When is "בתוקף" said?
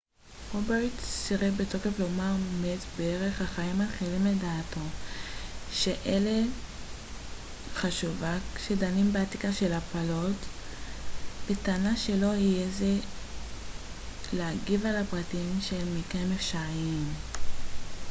1.57-1.99